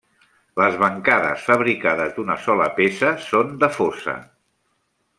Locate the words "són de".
3.29-3.71